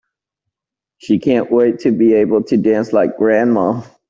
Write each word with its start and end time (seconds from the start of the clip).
She 0.97 1.19
can't 1.19 1.51
wait 1.51 1.77
to 1.81 1.91
be 1.91 2.15
able 2.15 2.41
to 2.45 2.57
dance 2.57 2.91
like 2.91 3.17
grandma! 3.17 3.83